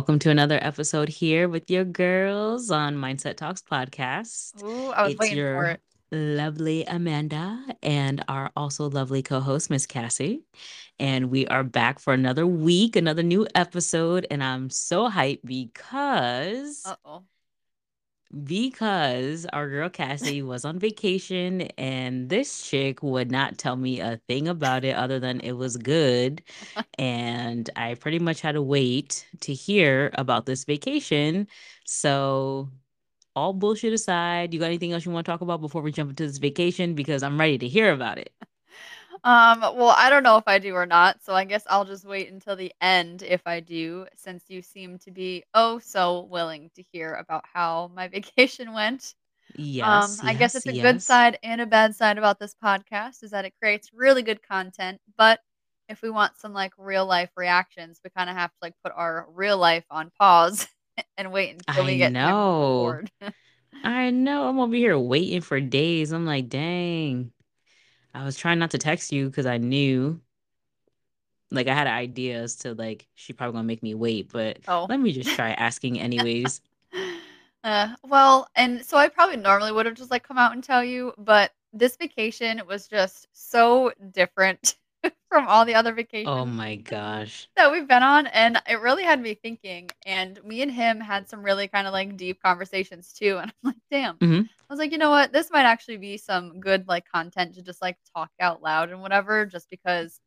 [0.00, 4.62] Welcome to another episode here with your girls on Mindset Talks podcast.
[4.62, 5.80] Ooh, I was It's waiting for your it.
[6.10, 10.42] lovely Amanda and our also lovely co host, Miss Cassie.
[10.98, 14.26] And we are back for another week, another new episode.
[14.30, 17.24] And I'm so hyped because Uh oh.
[18.44, 24.20] Because our girl Cassie was on vacation and this chick would not tell me a
[24.28, 26.42] thing about it other than it was good.
[26.98, 31.48] And I pretty much had to wait to hear about this vacation.
[31.84, 32.70] So,
[33.36, 36.10] all bullshit aside, you got anything else you want to talk about before we jump
[36.10, 36.94] into this vacation?
[36.94, 38.32] Because I'm ready to hear about it.
[39.22, 42.06] Um, well, I don't know if I do or not, so I guess I'll just
[42.06, 46.70] wait until the end if I do, since you seem to be oh so willing
[46.76, 49.14] to hear about how my vacation went.
[49.80, 53.22] Um, Yes, I guess it's a good side and a bad side about this podcast
[53.22, 55.40] is that it creates really good content, but
[55.88, 58.92] if we want some like real life reactions, we kind of have to like put
[58.96, 60.66] our real life on pause
[61.18, 63.02] and wait until I we get know.
[63.84, 64.48] I know.
[64.48, 66.12] I'm over here waiting for days.
[66.12, 67.32] I'm like, dang.
[68.14, 70.20] I was trying not to text you because I knew,
[71.50, 74.86] like, I had ideas to, like, she probably gonna make me wait, but Oh.
[74.88, 76.60] let me just try asking anyways.
[77.62, 80.82] Uh, well, and so I probably normally would have just like come out and tell
[80.82, 84.76] you, but this vacation was just so different
[85.28, 86.26] from all the other vacations.
[86.26, 87.48] Oh my gosh.
[87.56, 88.28] that we've been on.
[88.28, 89.90] And it really had me thinking.
[90.06, 93.36] And me and him had some really kind of like deep conversations too.
[93.36, 94.16] And I'm like, damn.
[94.16, 94.40] hmm
[94.70, 95.32] I was like, you know what?
[95.32, 99.02] This might actually be some good like content to just like talk out loud and
[99.02, 100.20] whatever, just because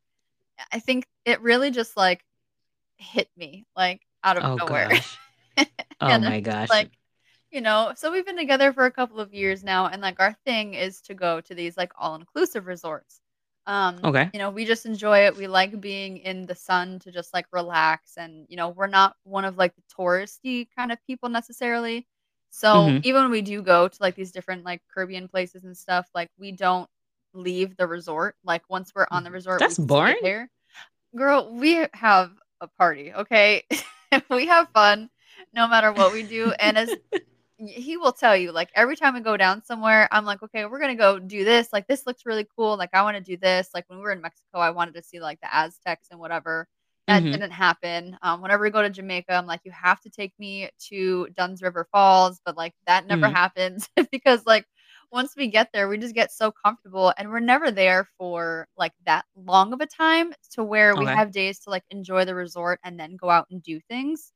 [0.72, 2.24] I think it really just like
[2.98, 4.90] hit me like out of Oh nowhere.
[6.00, 6.68] Oh my gosh.
[6.70, 6.90] like
[7.50, 10.34] you know, so we've been together for a couple of years now, and like our
[10.46, 13.20] thing is to go to these like all inclusive resorts.
[13.66, 14.30] Um, Okay.
[14.32, 15.36] you know, we just enjoy it.
[15.36, 19.16] We like being in the sun to just like relax, and you know, we're not
[19.24, 22.06] one of like the touristy kind of people necessarily.
[22.54, 25.76] So hmm even when we do go to like these different like Caribbean places and
[25.76, 26.88] stuff, like we don't
[27.32, 28.36] leave the resort.
[28.44, 30.16] Like once we're on the resort, That's boring.
[30.20, 30.50] there.
[31.16, 33.64] Girl, we have a party, okay?
[34.30, 35.10] we have fun
[35.54, 36.52] no matter what we do.
[36.60, 36.96] And as
[37.58, 40.80] he will tell you, like every time we go down somewhere, I'm like, okay, we're
[40.80, 41.72] gonna go do this.
[41.72, 42.76] Like this looks really cool.
[42.76, 43.70] Like I want to do this.
[43.74, 46.68] Like when we were in Mexico, I wanted to see like the Aztecs and whatever.
[47.06, 48.16] That hmm didn't happen.
[48.22, 51.62] Um, whenever we go to Jamaica, I'm like, you have to take me to Dunn's
[51.62, 54.66] River Falls, but like that never hmm happens because like
[55.12, 58.92] once we get there, we just get so comfortable and we're never there for like
[59.04, 61.16] that long of a time to where we Okay.
[61.16, 64.32] have days to like enjoy the resort and then go out and do things.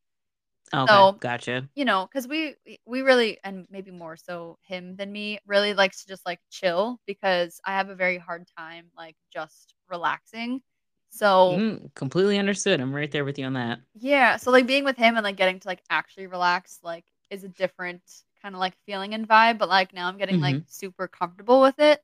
[0.73, 1.11] Okay.
[1.11, 1.69] So Gotcha.
[1.77, 5.75] you know, because we we we really and maybe more so him than me really
[5.75, 10.63] likes to just like chill because I have a very hard time like just relaxing.
[11.11, 12.81] So Mm, completely understood.
[12.81, 13.81] I'm right there with you on that.
[13.95, 17.45] yeah, so like being with him and like getting to like actually relax like is
[17.45, 18.03] a different
[18.43, 19.59] kind of like feeling and vibe.
[19.59, 22.03] But like now I'm getting like hmm super comfortable with it.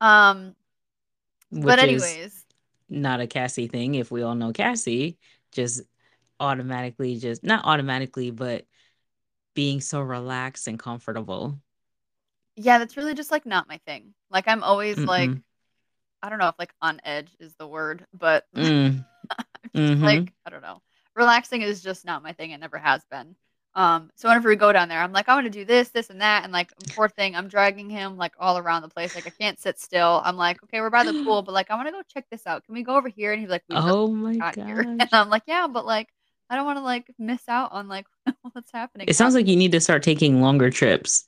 [0.00, 0.56] Um,
[1.62, 2.46] but Which is anyways,
[2.88, 3.94] not a Cassie thing.
[3.94, 5.18] If we all know Cassie,
[5.52, 5.82] just
[6.40, 8.66] automatically, just not automatically, but
[9.54, 11.60] being so relaxed and comfortable.
[12.56, 14.14] yeah, that's really just like not my thing.
[14.30, 15.42] Like I'm always like Mm-mm.
[16.22, 19.04] I don't know if like on edge is the word, but Mm.
[19.74, 20.04] Mm-hmm.
[20.04, 20.82] like, I don't know.
[21.14, 22.50] Relaxing is just not my thing.
[22.50, 23.36] It never has been.
[23.74, 26.10] Um, so whenever we go down there, I'm like, I want to do this, this,
[26.10, 26.44] and that.
[26.44, 29.14] And like, poor thing, I'm dragging him like all around the place.
[29.14, 30.20] Like, I can't sit still.
[30.24, 32.46] I'm like, okay, we're by the pool, but like, I want to go check this
[32.46, 32.64] out.
[32.64, 33.32] Can we go over here?
[33.32, 34.56] And he's like, Oh my god.
[34.58, 35.08] And.
[35.12, 36.08] I'm like, yeah, but like,
[36.50, 38.06] I don't want to like miss out on like
[38.52, 41.24] what's happening It sounds like you need to start taking longer trips.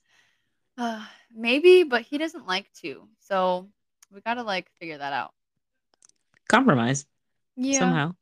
[0.77, 1.03] Uh,
[1.35, 3.09] maybe, but he doesn't like to.
[3.21, 3.71] So
[4.15, 5.33] we got to like figure that out.
[6.49, 7.07] Compromise
[7.57, 7.79] Yeah.
[7.79, 8.15] somehow.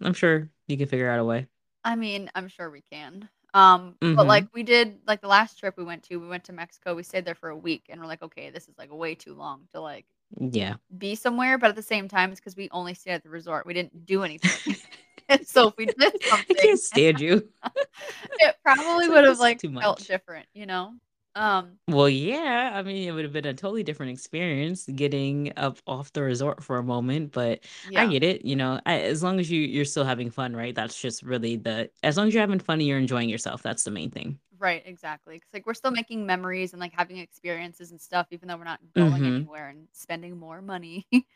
[0.00, 1.46] I'm sure you can figure out a way.
[1.84, 3.28] I mean, I'm sure we can.
[3.52, 4.28] Um, but Mm-hmm.
[4.28, 6.94] like we did like the last trip we went to, we went to Mexico.
[6.94, 9.34] We stayed there for a week and we're like, okay, this is like way too
[9.34, 10.06] long to like
[10.38, 10.74] Yeah.
[10.98, 13.66] be somewhere, but at the same time it's because we only stayed at the resort.
[13.66, 14.76] We didn't do anything.
[15.28, 15.96] And so if we did
[16.32, 17.48] I can't stand you.
[18.40, 20.94] it probably would have like felt different, you know?
[21.34, 22.72] Um, Well, yeah.
[22.74, 26.64] I mean, it would have been a totally different experience getting up off the resort
[26.64, 27.60] for a moment, but
[27.94, 28.42] I get it.
[28.44, 30.74] You know, I, as long as you you're still having fun, right?
[30.74, 33.84] That's just really the as long as you're having fun and you're enjoying yourself, that's
[33.84, 34.38] the main thing.
[34.56, 35.40] Right, exactly.
[35.40, 38.62] 'Cause, like, we're still making memories and, like, having experiences and stuff, even though we're
[38.64, 39.44] not going Mm-hmm.
[39.44, 41.06] anywhere and spending more money.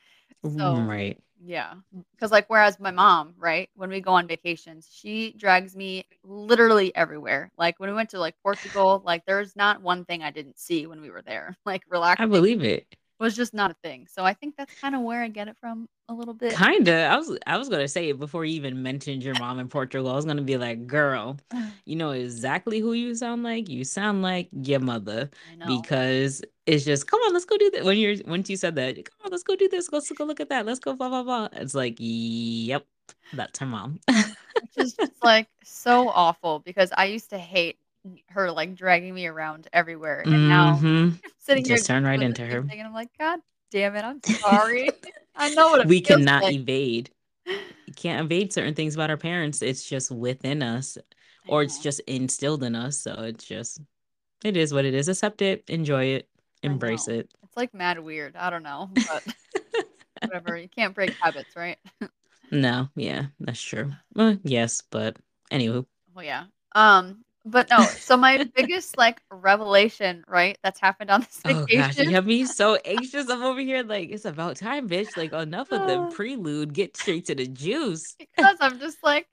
[0.44, 1.18] Mm, so, Right.
[1.40, 1.74] yeah.
[2.12, 6.94] Because, like, whereas my mom, right, when we go on vacations, she drags me literally
[6.96, 7.50] everywhere.
[7.58, 10.86] Like, when we went to, like, Portugal, like, there's not one thing I didn't see
[10.86, 11.56] when we were there.
[11.66, 12.20] Like, relax.
[12.20, 12.86] I believe it.
[13.18, 14.06] Was just not a thing.
[14.08, 16.54] So I think that's kinda where I get it from a little bit.
[16.56, 17.06] Kinda.
[17.06, 20.10] I was I was gonna say it before you even mentioned your mom in Portugal.
[20.10, 21.36] I was gonna be like, "Girl,
[21.86, 23.68] you know exactly who you sound like?
[23.68, 25.66] You sound like your mother." I know.
[25.66, 28.94] Because it's just, "Come on, let's go do that." When you're once you said that,
[28.96, 29.90] "Come on, let's go do this.
[29.92, 30.64] Let's go look at that.
[30.66, 32.86] Let's go blah blah blah." It's like, "Yep,
[33.32, 34.00] that's her mom."
[34.60, 37.78] Which is just, like, so awful because I used to hate
[38.28, 41.12] her, like, dragging me around everywhere, and now Mhm.
[41.12, 42.58] I'm sitting here Just turn right into her.
[42.58, 43.40] and I'm like, "God
[43.70, 44.90] damn it, I'm sorry.
[45.36, 47.10] I know what We cannot like." evade.
[47.46, 49.62] You can't evade certain things about our parents.
[49.62, 50.98] It's just within us,
[51.48, 52.98] or it's just instilled in us.
[52.98, 53.80] So it's just
[54.44, 55.08] it is what it is.
[55.08, 56.28] Accept it, enjoy it,
[56.62, 57.30] embrace it.
[57.42, 58.36] It's, like, mad weird.
[58.36, 59.24] I don't know, but
[60.22, 60.56] whatever.
[60.56, 61.78] You can't break habits, right?
[62.50, 63.92] No, yeah, that's true.
[64.16, 65.16] Uh, yes, but
[65.50, 65.86] anywho.
[66.14, 66.44] Well, yeah.
[66.74, 71.80] Um, but no, so my biggest, like, revelation, right, that's happened on this vacation.
[71.80, 73.28] Oh gosh, you have me so anxious.
[73.28, 75.16] I'm over here like, "It's about time, bitch.
[75.16, 76.10] Like, enough of the uh.
[76.10, 76.72] prelude.
[76.72, 79.26] Get straight to the juice." Because I'm just like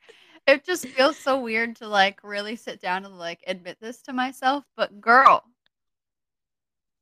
[0.47, 4.13] it just feels so weird to, like, really sit down and, like, admit this to
[4.13, 5.43] myself, but girl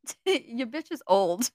[0.25, 1.49] your bitch is old.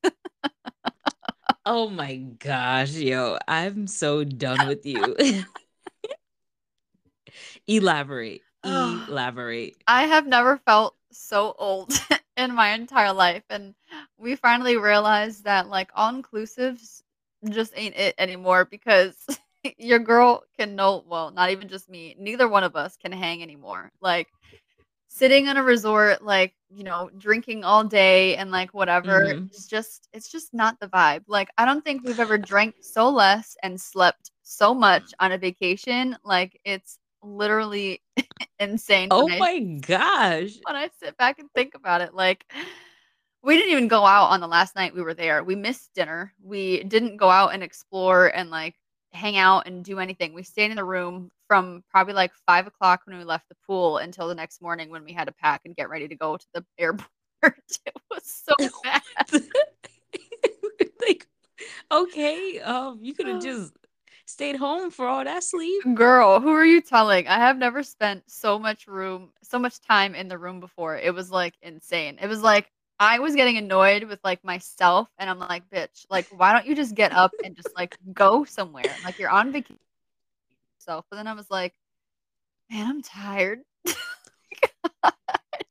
[1.65, 5.17] Oh my gosh, yo, I'm so done with you.
[7.67, 8.41] Elaborate.
[8.65, 9.79] Elaborate.
[9.87, 11.93] I have never felt so old
[12.37, 13.75] in my entire life, and
[14.19, 17.03] we finally realized that, like, all-inclusives
[17.51, 19.27] just ain't it anymore because
[19.79, 23.43] your girl can no well, not even just me, neither one of us can hang
[23.43, 23.91] anymore.
[24.01, 24.29] Like,
[25.09, 29.49] sitting in a resort, like, you know, drinking all day and, like, whatever, Mhm.
[29.51, 31.25] it's just it's just not the vibe.
[31.29, 35.39] Like, I don't think we've ever drank so less and slept so much on a
[35.39, 36.17] vacation.
[36.25, 38.03] Like, it's literally
[38.61, 40.57] insane Oh when I my gosh.
[40.67, 42.45] when I sit back and think about it, like,
[43.43, 45.45] we didn't even go out on the last night we were there.
[45.45, 46.35] We missed dinner.
[46.43, 48.75] We didn't go out and explore and, like,
[49.13, 50.35] hang out and do anything.
[50.35, 53.99] We stayed in the room from probably, like, five o'clock when we left the pool
[53.99, 56.47] until the next morning when we had to pack and get ready to go to
[56.55, 57.09] the airport.
[57.43, 59.03] It was so bad.
[61.07, 61.27] Like,
[61.91, 63.73] okay, um, you coulda just
[64.29, 65.83] stayed home for all that sleep.
[65.95, 67.27] Girl, who are you telling?
[67.27, 70.97] I have never spent so much room so much time in the room before.
[70.99, 72.19] It was, like, insane.
[72.21, 72.71] It was like
[73.01, 76.75] I was getting annoyed with, like, myself, and I'm like, "Bitch, like, why don't you
[76.75, 78.99] just get up and just, like, go somewhere?
[79.03, 79.79] Like, you're on vacation
[80.79, 81.75] So, but then I was like,
[82.71, 83.61] "Man, I'm tired."
[85.03, 85.13] I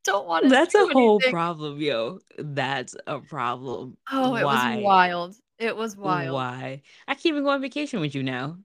[0.03, 1.31] don't wanna That's a whole anything.
[1.31, 2.19] problem, yo.
[2.37, 3.97] That's a problem.
[4.11, 5.35] Oh, it was wild.
[5.59, 6.35] It was wild.
[6.35, 6.81] Why?
[7.07, 8.57] I can't even go on vacation with you now.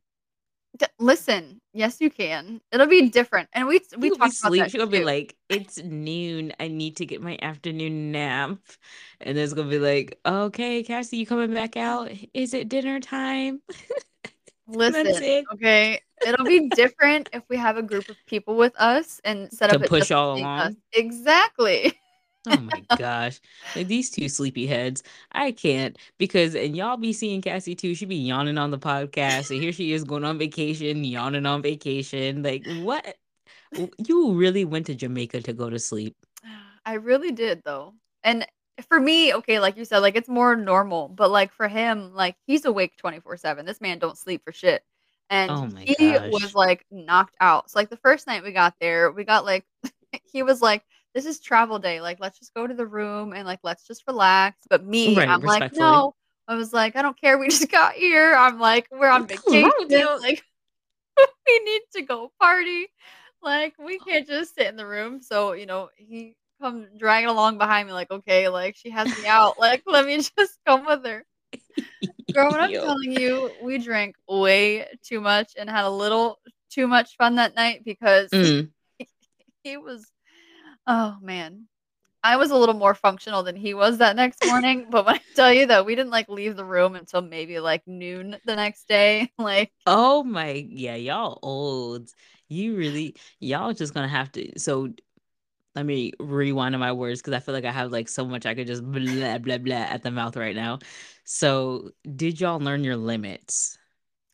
[0.79, 2.61] D listen, yes, you can.
[2.73, 5.37] It'll be different, and we we gonna talked about sleep that she gonna be like,
[5.49, 6.53] "It's noon.
[6.61, 8.59] I need to get my afternoon nap."
[9.21, 12.11] And it's gonna be like, "Okay, Cassie, you coming back out?
[12.35, 13.61] Is it dinner time?"
[14.67, 16.01] Listen, okay?
[16.25, 19.89] It'll be different if we have a group of people with us instead To of
[19.89, 20.73] push y'all being us.
[20.73, 20.77] along?
[20.95, 21.93] Exactly.
[22.49, 23.41] Oh my gosh.
[23.77, 25.03] Like, these 2 sleepy heads,
[25.33, 29.51] I can't because and y'all be seeing Cassie too, she be yawning on the podcast,
[29.51, 33.17] and here she is going on vacation, yawning on vacation, like, what?
[33.99, 36.17] You really went to Jamaica to go to sleep.
[36.87, 37.95] I really did, though.
[38.25, 38.47] And
[38.89, 42.37] for me, okay, like you said, like, it's more normal, but, like, for him, like,
[42.47, 43.67] he's awake 24/7.
[43.67, 44.83] This man don't sleep for shit.
[45.31, 47.71] And Oh he was, like, knocked out.
[47.71, 49.65] So, like, the first night we got there, we got, like
[50.33, 53.47] he was like, "This is travel day, like, let's just go to the room and,
[53.47, 56.15] like, let's just relax." But me, Right, I'm like, "No."
[56.49, 59.29] I was like, "I don't care, we just got here." I'm like, "We're on What
[59.29, 60.21] vacation, wrong with you?
[60.21, 60.45] like,
[61.47, 62.89] we need to go party."
[63.43, 65.21] Like, we can't just sit in the room.
[65.21, 69.27] So, you know, he come dragging along behind me like, "Okay, like, she has me
[69.27, 71.25] out, like, let me just come with her."
[72.35, 76.41] Girl, when I'm telling you, we drank way too much and had a little
[76.71, 78.71] too much fun that night because Mm.
[79.63, 80.11] he was
[80.87, 81.69] oh, man.
[82.25, 85.23] I was a little more functional than he was that next morning, but when I
[85.37, 88.89] tell you that we didn't, like, leave the room until maybe, like, noon the next
[88.89, 92.11] day, like Oh my yeah, y'all old.
[92.49, 94.93] You really y'all just gonna have to so
[95.77, 98.47] let me rewind to my words 'cause I feel like I have, like, so much
[98.47, 100.81] I could just blah, blah, blah at the mouth right now.
[101.25, 103.79] So, did y'all learn your limits?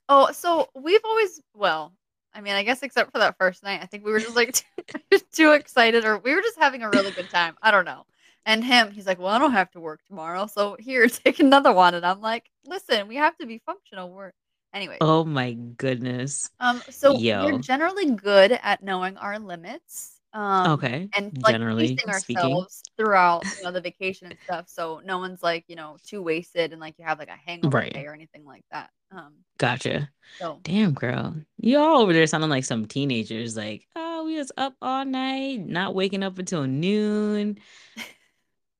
[0.09, 1.93] Oh, so we've always well,
[2.39, 4.55] I mean, I guess except for that first night, I think we were just, like,
[5.11, 7.57] too too excited or we were just having a really good time.
[7.61, 8.07] I don't know.
[8.47, 11.73] And him, he's like, "Well, I don't have to work tomorrow, so here, take another
[11.73, 14.11] one." And I'm like, "Listen, we have to be functional.
[14.11, 14.31] We're"
[14.73, 14.99] anyway.
[15.01, 16.49] Oh my goodness.
[16.61, 20.18] Um, so we're generally good at knowing our limits.
[20.33, 22.51] Um, Okay, and, like, generally pacing speaking.
[22.51, 26.23] ourselves throughout, you know, the vacation and stuff, so no one's, like, you know, too
[26.23, 30.11] wasted and, like, you have, like, a hangover day or anything like that, um, Gotcha.
[30.41, 31.35] so Damn, girl.
[31.57, 35.67] You all over there sounding like some teenagers, like, oh, we was up all night,
[35.67, 37.59] not waking up until noon.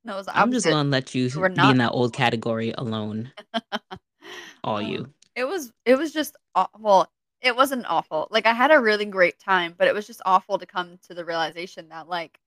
[0.05, 2.13] No, it was I'm just gonna let you We were be not in that old
[2.13, 3.31] category alone,
[4.63, 5.13] all Um, you.
[5.35, 9.05] it was it was just aw well, it wasn't awful, like, I had a really
[9.05, 12.39] great time, but it was just awful to come to the realization that, like,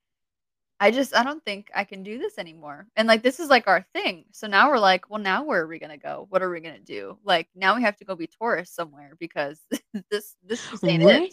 [0.80, 3.68] I just I don't think I can do this anymore, and, like, this is, like,
[3.68, 6.26] our thing, so now we're like, "Well, now where are we gonna go?
[6.30, 9.60] What are we gonna do?" Like, now we have to go be tourists somewhere because
[10.10, 11.32] this this just ain't it.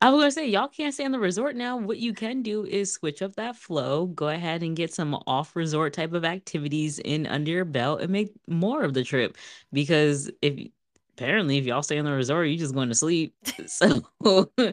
[0.00, 1.76] I was gonna say, y'all can't stay in the resort now.
[1.76, 5.54] What you can do is switch up that flow, go ahead and get some off
[5.54, 9.36] resort type of activities in under your belt and make more of the trip.
[9.72, 10.68] Because if
[11.14, 13.34] apparently if y'all stay in the resort, you're just going to sleep.
[13.66, 14.02] So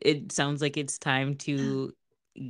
[0.00, 1.94] it sounds like it's time to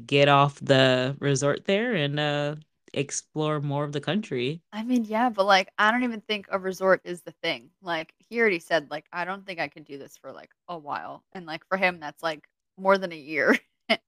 [0.07, 2.57] get off the resort there and uh
[2.93, 4.63] explore more of the country.
[4.73, 7.71] I mean, yeah, but, like, I don't even think a resort is the thing.
[7.81, 10.77] Like, he already said, like, "I don't think I can do this for, like, a
[10.79, 13.59] while," and, like, for him, that's, like, more than a year.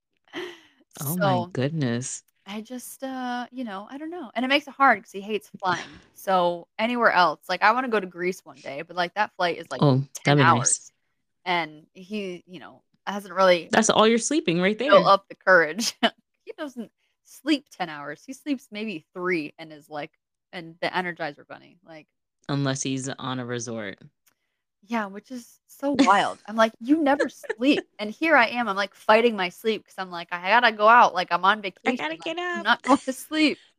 [0.99, 2.23] Oh my goodness.
[2.49, 5.21] I just, uh, you know, I don't know, and it makes it hard because he
[5.21, 6.01] hates flying.
[6.15, 9.57] So, anywhere else like, I wanna go to Greece one day, but, like, that flight
[9.59, 10.57] is, like, Oh, 10 that'd nice.
[10.59, 10.91] hours,
[11.45, 15.05] and he, you know, hasn't really That's all you're sleeping right built there.
[15.07, 15.93] up the courage.
[16.45, 16.91] He doesn't
[17.25, 18.23] sleep 10 hours.
[18.25, 20.11] He sleeps maybe 3 and is, like
[20.53, 22.07] and the Energizer Bunny, like
[22.49, 23.99] Unless he's on a resort.
[24.83, 26.41] Yeah, which is so wild.
[26.47, 29.95] I'm like, "You never sleep." And here I am, I'm, like, fighting my sleep because
[29.97, 32.05] I'm like, "I gotta go out, like, I'm on vacation.
[32.05, 33.59] I gotta like, get I'm not going to sleep."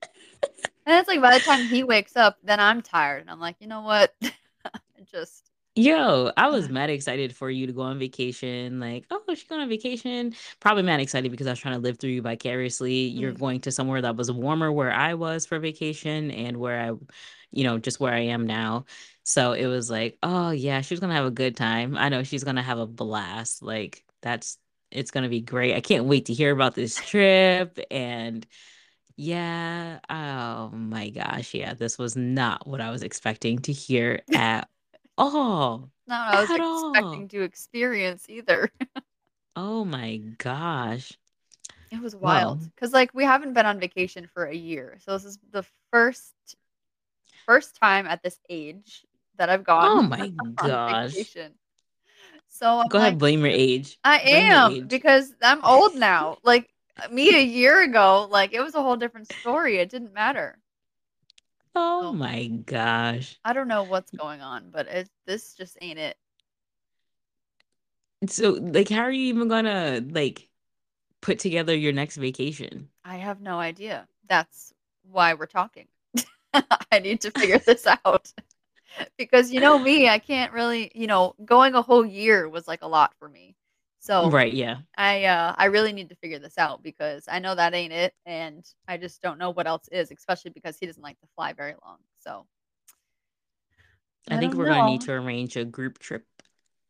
[0.86, 3.56] And it's like by the time he wakes up, then I'm tired, and I'm like,
[3.60, 4.14] "You know what?"
[5.12, 8.80] Just Yo, I was mad excited for you to go on vacation.
[8.80, 10.34] Like, oh, she's going on vacation.
[10.58, 13.06] Probably mad excited because I was trying to live through you vicariously.
[13.06, 13.38] You're Mm.
[13.38, 16.88] going to somewhere that was warmer where I was for vacation and where I,
[17.52, 18.84] you know, just where I am now.
[19.30, 21.96] So it was like, oh, yeah, she's to have a good time.
[21.96, 23.62] I know she's to have a blast.
[23.62, 24.58] Like, that's,
[24.90, 25.76] it's to be great.
[25.76, 27.78] I can't wait to hear about this trip.
[27.92, 28.44] And
[29.14, 31.54] yeah, oh my gosh.
[31.54, 34.68] Yeah, this was not what I was expecting to hear at
[35.16, 35.90] all.
[36.08, 36.92] not what I was At all.
[36.92, 38.68] expecting to experience either.
[39.54, 41.12] Oh my gosh.
[41.92, 45.24] It was wild because like, we haven't been on vacation for a year, so this
[45.24, 46.34] is the first
[47.46, 49.04] first time at this age
[49.40, 51.12] that I've gone oh my gosh.
[51.12, 51.54] vacation.
[52.48, 53.98] So I'm Go ahead, blame your age.
[54.04, 54.88] I Blame am, age.
[54.88, 56.38] because I'm old now.
[56.44, 56.70] Like,
[57.10, 60.58] me a year ago, like, it was a whole different story, it didn't matter.
[61.74, 63.40] Oh So, my gosh.
[63.44, 66.16] I don't know what's going on, but it this just ain't it.
[68.28, 70.48] So, like, how are you even gonna like
[71.22, 72.90] put together your next vacation?
[73.04, 74.08] I have no idea.
[74.28, 75.88] That's why we're talking.
[76.92, 78.32] I need to figure this out.
[79.16, 82.82] Because you know me, I can't really you know, going a whole year was, like,
[82.82, 83.54] a lot for me.
[83.98, 84.78] So, Right, yeah.
[84.96, 88.14] I, uh, I really need to figure this out because I know that ain't it,
[88.26, 91.52] and I just don't know what else is, especially because he doesn't like to fly
[91.52, 91.98] very long.
[92.18, 92.46] So,
[94.30, 96.24] I I think we're gonna need to arrange a group trip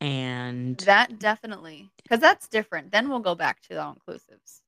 [0.01, 2.91] and That definitely, because that's different.
[2.91, 4.61] Then we'll go back to the all-inclusives.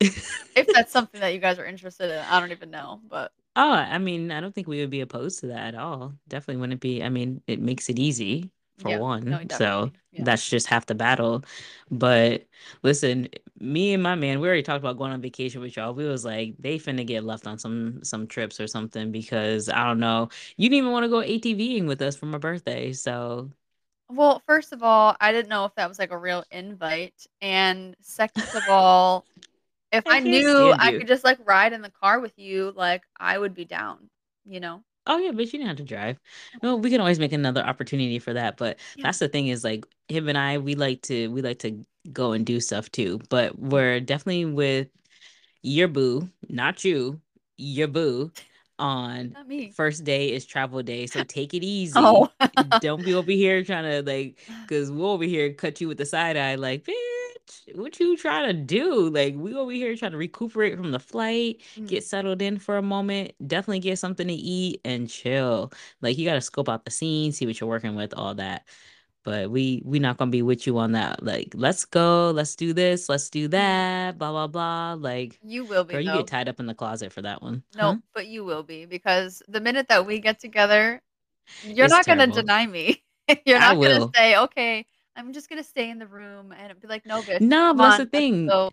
[0.56, 3.72] If that's something that you guys are interested in, I don't even know, but Oh,
[3.72, 6.14] I mean, I don't think we would be opposed to that at all.
[6.28, 7.02] Definitely wouldn't be.
[7.02, 8.96] I mean, it makes it easy for yeah.
[8.96, 9.50] No, one.
[9.50, 9.92] So.
[10.12, 10.24] Yeah.
[10.24, 11.44] that's just half the battle.
[11.90, 12.46] But
[12.82, 13.28] listen,
[13.60, 15.94] me and my man, we already talked about going on vacation with y'all.
[15.94, 19.86] We was like, they finna get left on some some trips or something because I
[19.86, 20.28] don't know.
[20.56, 22.92] You didn't even want to go ATVing with us for my birthday.
[22.92, 23.50] So
[24.08, 27.96] Well, first of all, I didn't know if that was, like, a real invite, and
[28.02, 29.26] second of all,
[29.92, 30.98] if I I knew I you.
[30.98, 34.10] could just, like, ride in the car with you, like, I would be down,
[34.44, 34.82] you know?
[35.08, 36.18] Oh yeah, but you didn't have to drive.
[36.56, 38.56] Oh, No, we can always make another opportunity for that.
[38.56, 39.04] But yeah.
[39.04, 42.32] that's the thing is like him and I, we like to we like to go
[42.32, 43.20] and do stuff too.
[43.28, 44.88] But we're definitely with
[45.62, 47.20] your boo, not you,
[47.56, 48.32] your boo,
[48.78, 49.36] on
[49.70, 51.06] first day is travel day.
[51.06, 51.64] So take it
[51.94, 52.28] Oh.
[52.30, 52.30] easy.
[52.78, 54.38] Don't be over here trying to like,
[54.68, 56.94] cause we'll over here cut you with the side eye, like, bitch,
[57.74, 59.08] what you trying to do?
[59.10, 62.76] Like, we over here trying to recuperate from the flight, Mm, get settled in for
[62.76, 65.72] a moment, definitely get something to eat and chill.
[66.00, 68.66] Like, you gotta scope out the scene, see what you're working with, all that.
[69.24, 71.22] But we we not gonna be with you on that.
[71.22, 73.52] Like, let's go, let's do this, let's do mhm.
[73.52, 74.94] that, blah blah blah.
[74.94, 77.62] Like, You will be, girl, you get tied up in the closet for that one,
[77.80, 77.96] huh?
[77.96, 81.02] No, but you will be, because the minute that we get together,
[81.62, 83.02] you're It's not gonna deny me.
[83.46, 84.86] You're not gonna say, "Okay,
[85.16, 87.82] I'm just gonna stay in the room," and be like, "No, bitch, Nah, come but
[87.82, 88.48] that's on, the thing.
[88.48, 88.70] go."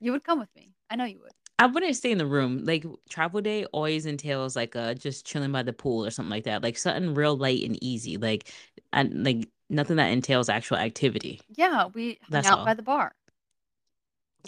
[0.00, 0.70] You would come with me.
[0.88, 1.32] I know you would.
[1.58, 2.64] I wouldn't stay in the room.
[2.64, 6.44] Like travel day always entails like uh just chilling by the pool or something like
[6.44, 6.62] that.
[6.62, 8.16] Like something real light and easy.
[8.16, 8.50] Like
[8.94, 11.40] and like nothing that entails actual activity.
[11.54, 13.12] Yeah, we hung That's out by the bar.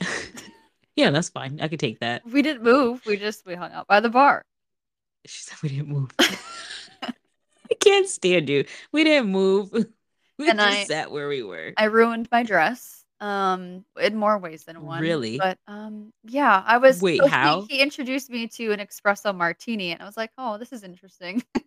[0.96, 1.60] yeah, that's fine.
[1.60, 2.22] I could take that.
[2.30, 3.04] We didn't move.
[3.04, 4.42] We just we hung out by the bar.
[5.26, 6.10] She said we didn't move.
[6.20, 8.64] I can't stand you.
[8.90, 9.70] We didn't move.
[10.42, 11.72] We And just I- sat where we were.
[11.76, 12.98] I ruined my dress.
[13.20, 15.00] Um, in more ways than one.
[15.00, 15.38] Really?
[15.38, 17.00] But um, yeah, I was.
[17.00, 17.62] Wait, so he- how?
[17.70, 21.42] He, introduced me to an espresso martini, and I was like, "Oh, this is interesting."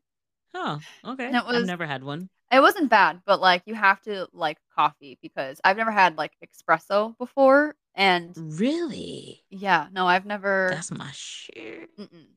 [0.57, 1.25] Oh, okay.
[1.27, 2.29] And it was- I've never had one.
[2.49, 6.31] it wasn't bad, but like you have to like coffee because I've never had like
[6.45, 9.43] espresso before, and Really?
[9.49, 10.69] yeah, no, I've never.
[10.71, 11.89] That's my shit.
[11.97, 12.27] Mm-mm.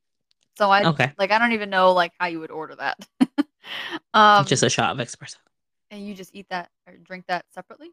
[0.59, 1.13] So I Okay.
[1.17, 2.99] like I don't even know like how you would order that.
[4.15, 5.37] um, Just a shot of espresso.
[5.91, 7.91] And you just eat that or drink that separately.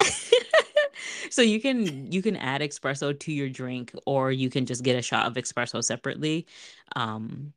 [1.30, 4.96] so you can you can add espresso to your drink or you can just get
[4.96, 6.46] a shot of espresso separately.
[6.96, 7.52] Um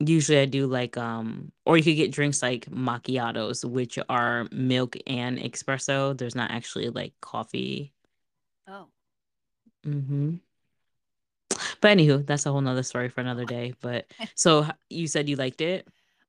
[0.00, 4.96] usually i do like um or you could get drinks like macchiatos which are milk
[5.06, 6.16] and espresso.
[6.16, 7.92] There's not actually like coffee.
[8.68, 8.88] Oh,
[9.84, 10.36] hmm
[11.80, 15.36] but anywho that's a whole nother story for another day but so you said you
[15.36, 15.86] liked it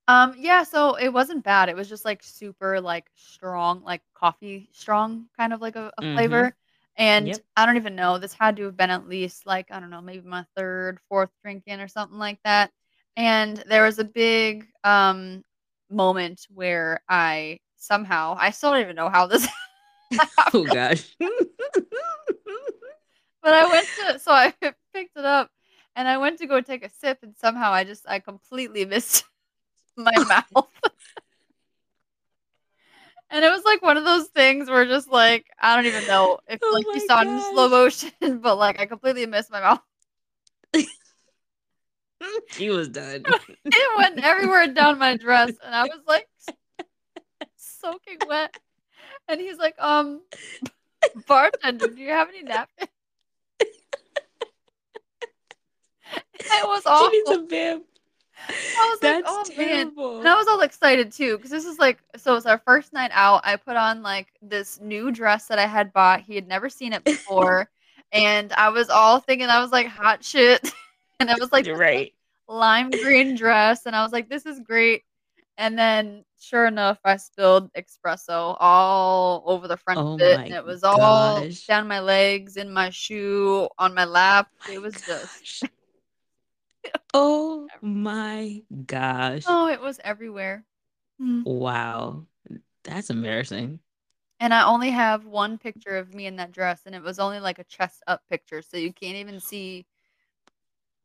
[0.07, 0.63] um, yeah.
[0.63, 1.69] So it wasn't bad.
[1.69, 6.03] It was just like super like strong, like coffee strong, kind of like a, a
[6.03, 6.05] Mhm.
[6.13, 6.55] flavor.
[6.98, 7.43] And Yep.
[7.57, 8.17] I don't even know.
[8.19, 11.29] This had to have been at least like I don't know, maybe my third, fourth
[11.43, 12.72] drink in or something like that.
[13.15, 15.43] And there was a big um
[15.89, 19.48] moment where I somehow I still don't even know how this
[20.53, 21.17] oh gosh
[23.41, 24.53] But I went to so I
[24.93, 25.50] picked it up
[25.95, 29.25] and I went to go take a sip and somehow I just I completely missed
[29.97, 30.67] my mouth.
[33.29, 36.39] and it was like one of those things where just like I don't even know
[36.47, 39.62] if Oh like you saw it in slow motion, but like I completely missed my
[39.62, 39.82] mouth.
[42.56, 43.25] he was done
[43.65, 46.27] It went everywhere down my dress and I was like
[47.58, 48.51] soaking wet.
[49.27, 50.21] And he's like, um
[51.27, 52.89] bartender, do you have any napkins?
[56.06, 57.10] it was awful.
[57.10, 57.82] she needs a bib
[58.49, 59.67] I was that's like, oh man.
[59.67, 62.93] terrible And I was all excited too, because this is like, so it's our first
[62.93, 63.41] night out.
[63.43, 66.21] I put on like this new dress that I had bought.
[66.21, 67.69] He had never seen it before.
[68.12, 70.71] and I was all thinking I was like hot shit.
[71.19, 72.13] and I was like You're right.
[72.47, 73.86] lime green dress.
[73.86, 75.03] And I was like, this is great.
[75.58, 80.39] And then sure enough, I spilled espresso all over the front Oh of it.
[80.39, 84.49] And it was all down my legs, in my shoe, on my lap.
[84.71, 85.63] It was just, Gosh.
[87.15, 89.43] Oh my gosh.
[89.48, 90.63] oh, it was everywhere.
[91.22, 91.46] Mm.
[91.46, 92.26] Wow.
[92.84, 93.80] That's embarrassing.
[94.39, 97.39] And I only have one picture of me in that dress, and it was only
[97.39, 99.86] like a chest up picture, so you can't even see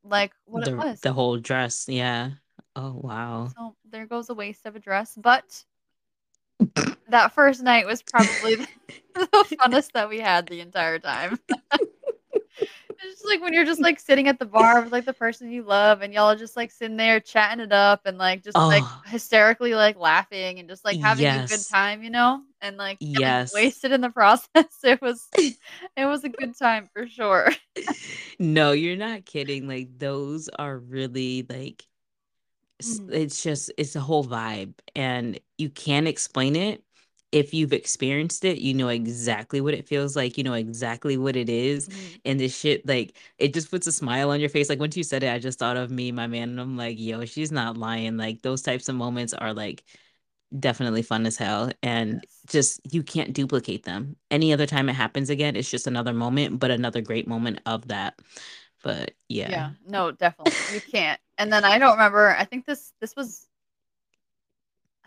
[0.03, 1.01] like what the it was.
[1.01, 1.89] the whole dress.
[1.89, 2.31] Yeah.
[2.75, 3.49] Oh wow.
[3.57, 5.15] So there goes a waste of a dress.
[5.17, 5.65] But
[7.09, 8.69] that first night was probably the,
[9.15, 11.39] the funnest that we had the entire time.
[13.29, 15.63] It's like when you're just like sitting at the bar with like the person you
[15.63, 19.03] love, and y'all just like sitting there chatting it up and like just like Oh.
[19.07, 23.53] hysterically like laughing and just like having a good time, you know, and like Yes.
[23.55, 24.67] wasted in the process.
[24.83, 25.29] It was
[25.97, 27.51] it was a good time for sure.
[28.39, 29.69] No, you're not kidding.
[29.69, 31.87] Like those are really like
[32.81, 33.13] s- Mhm.
[33.13, 36.83] it's just it's a whole vibe and you can't explain it.
[37.33, 40.39] If you've experienced it, you know exactly what it feels like.
[40.39, 41.89] You know exactly what it is.
[41.89, 42.21] Mhm.
[42.25, 44.71] And this shit, like, it just puts a smile on your face.
[44.71, 46.99] Like, once you said it, I just thought of me, my man, and I'm like,
[46.99, 48.17] yo, she's not lying.
[48.17, 49.85] Like, those types of moments are like
[50.59, 51.71] definitely fun as hell.
[51.83, 52.43] And Yes.
[52.49, 54.17] just, you can't duplicate them.
[54.31, 57.89] Any other time it happens again, it's just another moment, but another great moment of
[57.89, 58.21] that.
[58.83, 59.51] But yeah.
[59.51, 60.55] Yeah, no, definitely.
[60.69, 61.21] You can't.
[61.39, 63.48] And then I don't remember, I think this this was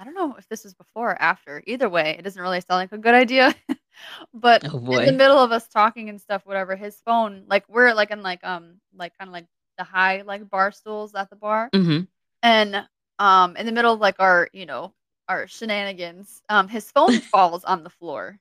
[0.01, 1.63] I don't know if this was before or after.
[1.67, 3.53] Either way, it doesn't really sound like a good idea.
[4.33, 5.11] but Oh in the boy.
[5.11, 8.81] middle of us talking and stuff, whatever, his phone, like we're like in like um
[8.95, 9.45] like kind of like
[9.77, 11.71] the high like bar stools at the bar.
[11.73, 12.01] hmm
[12.43, 12.87] And
[13.19, 14.93] um in the middle of like our, you know,
[15.29, 18.39] our shenanigans, um his phone falls on the floor.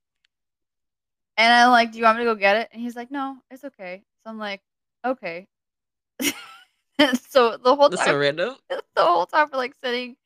[1.37, 3.39] And I'm like, "Do you want me to go get it?" And he's like, "No,
[3.51, 4.63] it's okay." So I'm like,
[5.05, 5.49] "Okay."
[6.99, 8.57] and so the whole That's so time random.
[8.69, 10.17] the whole time we're like sitting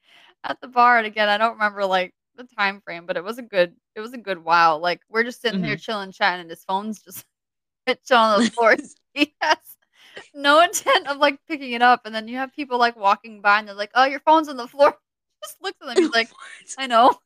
[0.45, 3.39] at the bar and again I don't remember like the time frame, but it was
[3.39, 4.79] a good it was a good while.
[4.79, 5.81] Like we're just sitting there mm-hmm.
[5.81, 7.25] chilling, chatting, and his phone's just
[8.07, 8.77] chilling on the floor.
[9.15, 9.59] he has
[10.35, 13.59] no intent of like picking it up, and then you have people like walking by
[13.59, 14.97] and they're like, "Oh, your phone's on the floor."
[15.43, 16.05] Just looks at them.
[16.05, 16.31] He's like,
[16.79, 17.19] "I know."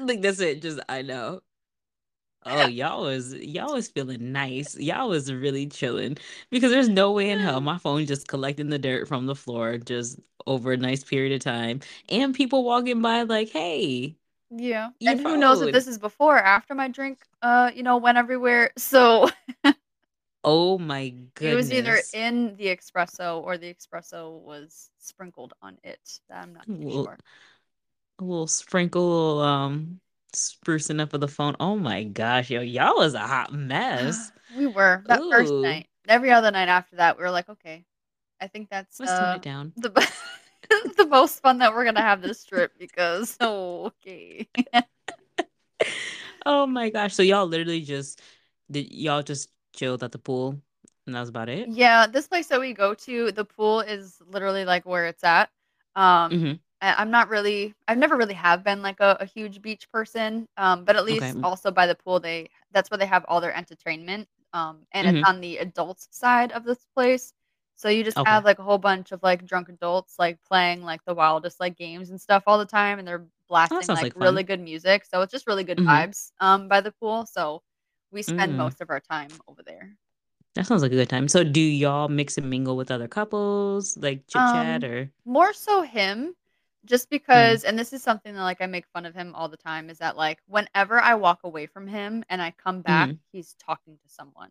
[0.00, 0.62] like that's it.
[0.62, 1.40] Just I know.
[2.44, 4.76] Oh, y'all was y'all was feeling nice.
[4.76, 6.16] Y'all was really chilling
[6.50, 9.78] because there's no way in hell my phone just collecting the dirt from the floor
[9.78, 14.16] just over a nice period of time, and people walking by like, "Hey,
[14.54, 17.96] Yeah, and who knows if this is before or after my drink, uh, you know,
[17.96, 18.70] went everywhere.
[18.76, 19.30] So
[20.44, 25.78] Oh my goodness, it was either in the espresso or the espresso was sprinkled on
[25.82, 26.20] it.
[26.30, 27.18] I'm not A little, sure.
[28.18, 30.00] a little sprinkle, um,
[30.32, 31.56] sprucing up of the phone.
[31.60, 34.32] Oh my gosh, yo, y'all was a hot mess.
[34.54, 35.86] We were that first night.
[36.08, 37.84] Every other night after that, we were like, "Okay,
[38.40, 39.72] I think that's, let's uh, it down.
[39.76, 39.90] the
[40.96, 44.48] the most fun that we're gonna have this trip because okay."
[46.44, 47.14] Oh my gosh.
[47.14, 48.20] So y'all literally just
[48.70, 50.60] did y'all just chilled at the pool
[51.06, 51.68] and that was about it?
[51.68, 55.50] Yeah, this place that we go to, the pool is literally, like, where it's at.
[55.96, 59.62] Um, hmm I I'm not really I've never really have been, like, a a huge
[59.62, 61.32] beach person, um, but at Okay.
[61.32, 65.08] least also by the pool, they that's where they have all their entertainment, um, and
[65.08, 67.32] it's hmm on the adults side of this place.
[67.76, 68.26] So you just Okay.
[68.26, 71.76] have, like, a whole bunch of, like, drunk adults, like, playing, like, the wildest, like,
[71.76, 73.26] games and stuff all the time, and they're
[73.70, 74.44] Oh, that blasting, sounds like, like really fun.
[74.44, 77.62] good music, so it's just really good hmm vibes, um, by the pool, so
[78.12, 78.56] we spend Mm.
[78.56, 79.96] most of our time over there.
[80.54, 81.28] That sounds like a good time.
[81.28, 85.52] So do y'all mix and mingle with other couples, like chit chat Um, or more
[85.52, 86.34] so him,
[86.86, 87.58] just mm.
[87.58, 89.90] because and this is something that, like, I make fun of him all the time,
[89.90, 93.54] is that, like, whenever I walk away from him and I come back, hmm he's
[93.64, 94.50] talking to someone.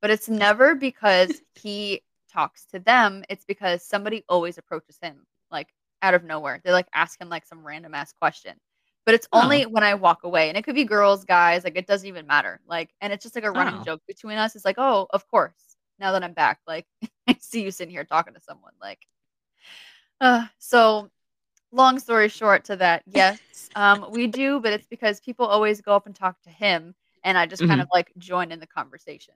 [0.00, 5.68] But it's never because he talks to them, it's because somebody always approaches him, like,
[6.02, 6.60] out of nowhere.
[6.64, 8.56] They, like, ask him, like, some random ass question.
[9.04, 9.32] But it's Oh.
[9.32, 12.26] only when I walk away, and it could be girls, guys, like, it doesn't even
[12.26, 12.60] matter.
[12.66, 13.82] Like and it's just, like, a running Oh.
[13.82, 14.54] joke between us.
[14.56, 16.86] It's like, "Oh, of course, now that I'm back, like,
[17.28, 19.00] I see you sitting here talking to someone," like
[20.20, 21.10] uh, so
[21.72, 23.40] long story short to that, yes,
[23.74, 27.36] um, we do, but it's because people always go up and talk to him, and
[27.36, 29.34] I just kind of, like, join in the conversation.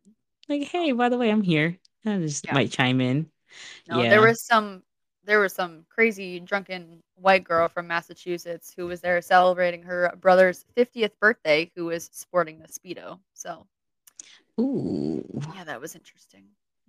[0.48, 1.78] Like, hey, by the way, I'm here.
[2.04, 2.54] I just yeah.
[2.54, 3.30] might chime in.
[3.88, 4.82] No, there was some
[5.26, 10.64] there was some crazy drunken white girl from Massachusetts who was there celebrating her brother's
[10.76, 13.18] 50th birthday who was sporting the Speedo.
[13.34, 13.66] So,
[14.60, 15.24] Ooh.
[15.54, 16.44] yeah, that was interesting.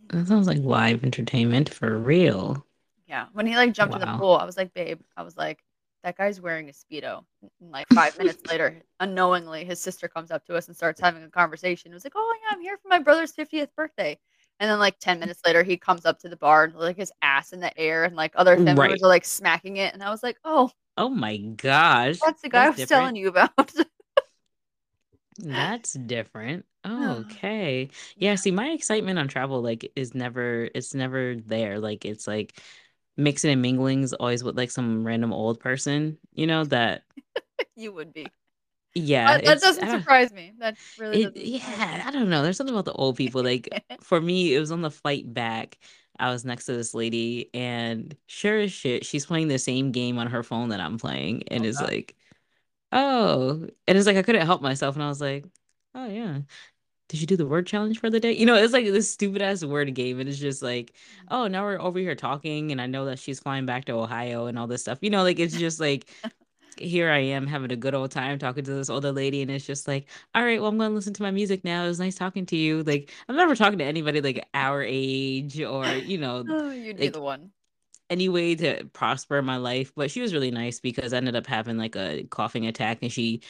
[0.10, 2.65] That sounds like live entertainment for real.
[3.08, 5.63] Yeah, when he, like, jumped in the pool, I was like, "Babe," I was like,
[6.04, 7.24] "That guy's wearing a Speedo."
[7.62, 11.24] And, like, 5 minutes later, unknowingly, his sister comes up to us and starts having
[11.24, 11.91] a conversation.
[11.91, 14.20] It was like, "Oh, yeah, I'm here for my brother's 50th birthday."
[14.60, 15.28] And then, like, 10 mm.
[15.28, 18.04] minutes later, he comes up to the bar, and, like, his ass in the air,
[18.04, 19.04] and, like, other family members Right.
[19.04, 22.20] are, like, smacking it, and I was like, "Oh, Oh my gosh.
[22.26, 22.86] that's the guy I was different.
[22.86, 23.52] telling you about."
[25.39, 26.65] That's different.
[26.86, 27.89] Okay.
[28.17, 31.80] Yeah, see my excitement on travel like is never it's never there.
[31.80, 32.60] Like it's like
[33.17, 37.03] mixing and mingling's always with like some random old person, you know, that
[37.75, 38.32] you would be.
[38.93, 40.53] yeah, That that doesn't surprise me.
[40.60, 42.03] That really it yeah.
[42.06, 42.43] I don't know.
[42.43, 43.43] There's something about the old people.
[43.43, 43.69] Like
[44.01, 45.77] for me, it was on the flight back.
[46.19, 50.17] I was next to this lady and sure as shit, she's playing the same game
[50.17, 51.82] on her phone that I'm playing and Oh is god.
[51.82, 52.15] like,
[52.91, 55.45] oh, and it's like I couldn't help myself and I was like,
[55.95, 56.41] oh yeah.
[57.10, 58.34] Did you do the word challenge for the day?
[58.34, 60.20] You know, it's like this stupid ass word game.
[60.20, 61.28] And it's just like, mm-hmm.
[61.30, 62.72] oh, now we're over here talking.
[62.72, 65.00] And I know that she's flying back to Ohio and all this stuff.
[65.02, 66.10] You know, like it's just like,
[66.78, 69.41] here I am having a good old time talking to this older lady.
[69.41, 71.86] And it's just like, all right, well, I'm going to listen to my music now.
[71.86, 72.84] It was nice talking to you.
[72.84, 77.10] Like, I'm never talking to anybody like our age or, you know, Oh, you'd be
[77.10, 77.52] the one.
[78.10, 79.91] any way to prosper my life.
[79.96, 83.12] But she was really nice because I ended up having like a coughing attack and
[83.12, 83.41] she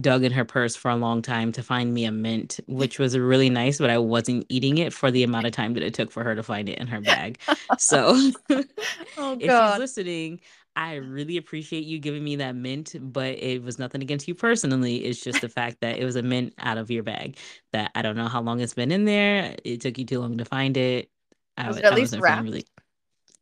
[0.00, 3.16] dug in her purse for a long time to find me a mint, which was
[3.18, 6.10] really nice, but I wasn't eating it for the amount of time that it took
[6.10, 7.38] for her to find it in her bag.
[7.76, 8.30] So
[9.16, 10.40] Oh if she's listening,
[10.74, 15.04] I really appreciate you giving me that mint, but it was nothing against you personally.
[15.04, 17.38] It's just the fact that it was a mint out of your bag
[17.72, 19.56] that I don't know how long it's been in there.
[19.64, 21.10] It took you too long to find it.
[21.56, 22.50] I, Was w- it at I least wrapped?
[22.50, 22.66] really,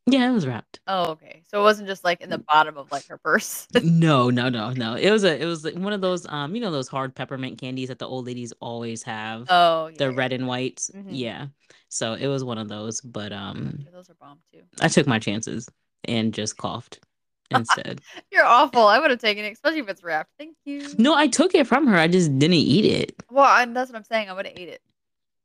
[0.06, 0.80] yeah, it was wrapped.
[0.86, 1.42] Oh, okay.
[1.48, 3.66] So it wasn't just, like, in the bottom of, like, her purse.
[3.82, 4.94] No, no, no, no.
[4.94, 7.58] It was a it was like one of those um, you know, those hard peppermint
[7.58, 9.46] candies that the old ladies always have.
[9.50, 10.90] Oh, yeah, The yeah, red and whites.
[10.94, 11.00] yeah.
[11.00, 11.06] Mhm.
[11.10, 11.46] Yeah.
[11.88, 14.62] So it was one of those, but um those are bomb too.
[14.80, 15.68] I took my chances
[16.04, 17.00] and just coughed
[17.50, 18.00] instead.
[18.30, 18.86] You're awful.
[18.86, 20.30] I would've taken it, especially if it's wrapped.
[20.38, 21.96] "Thank you." No, I took it from her.
[21.96, 23.14] I just didn't eat it.
[23.30, 24.82] Well, I that's what I'm saying, I would've ate it.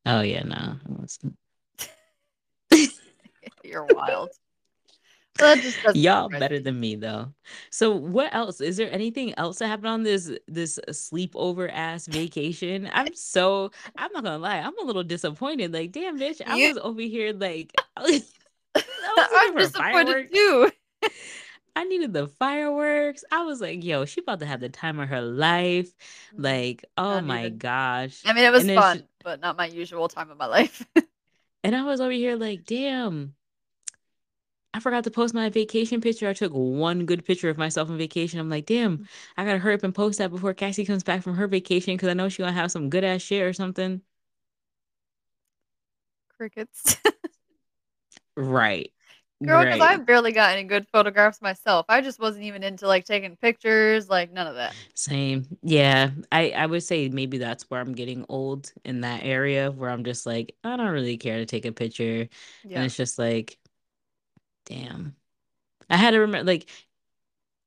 [0.06, 0.76] Oh yeah, no.
[3.64, 4.30] You're wild.
[5.94, 6.60] Y'all better me.
[6.60, 7.34] than me though.
[7.72, 8.62] So what else?
[8.62, 12.90] Is there anything else that happened on this this sleepover ass vacation?
[12.94, 15.74] I'm so I'm not gonna lie, I'm a little disappointed.
[15.74, 18.34] Like, damn bitch, I You was over here like I was,
[19.06, 20.32] I was i'm disappointed fireworks.
[20.34, 20.72] too.
[21.76, 23.24] I needed the fireworks.
[23.32, 25.90] I was like, yo, she about to have the time of her life.
[26.38, 27.58] Like, oh not my even.
[27.58, 28.26] gosh.
[28.26, 30.46] I mean, it was And then she, fun, but not my usual time of my
[30.46, 30.86] life.
[31.64, 33.36] and I was over here like, damn,
[34.74, 36.28] I forgot to post my vacation picture.
[36.30, 38.40] I took one good picture of myself on vacation.
[38.40, 39.08] I'm like, damn, mm.
[39.38, 42.10] I gotta hurry up and post that before Cassie comes back from her vacation because
[42.10, 44.02] I know she gonna have some good ass shit or something.
[46.38, 46.98] Crickets.
[48.36, 48.92] Right.
[49.46, 50.06] Girl, because I Right.
[50.06, 51.86] barely got any good photographs myself.
[51.90, 54.76] I just wasn't even into like taking pictures, like none of that.
[54.96, 55.48] Same.
[55.62, 56.12] Yeah.
[56.32, 60.04] I I would say maybe that's where I'm getting old in that area where I'm
[60.04, 62.28] just like, I don't really care to take a picture.
[62.74, 63.59] And it's just like,
[64.70, 65.16] damn.
[65.90, 66.70] I had to remember like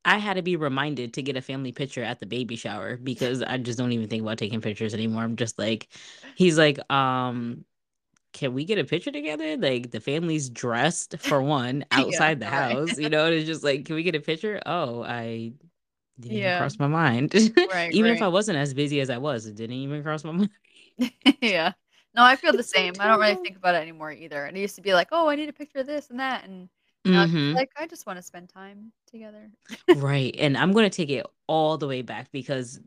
[0.04, 3.42] I had to be reminded to get a family picture at the baby shower because
[3.42, 5.22] I just don't even think about taking pictures anymore.
[5.22, 5.88] I'm just like
[6.34, 7.64] he's like, um,
[8.34, 9.56] can we get a picture together?
[9.58, 12.82] Like the family's dressed for one Yeah, outside the right.
[12.86, 14.60] house, you know, and it's just like, can we get a picture?
[14.66, 15.52] Oh, I
[16.20, 17.34] didn't even Yeah, cross my mind.
[17.70, 18.22] right, even if.
[18.22, 20.50] I wasn't as busy as I was, it didn't even cross my mind.
[21.40, 21.72] Yeah.
[22.14, 23.00] No, I feel the same.
[23.00, 24.44] I don't really think about it anymore either.
[24.44, 26.44] And it used to be like, "Oh, I need a picture of this and that,"
[26.44, 26.68] and
[27.10, 29.50] now it's just hmm like, "I just wanna spend time together."
[29.92, 30.34] Right.
[30.38, 32.80] And I'm gonna take it all the way back because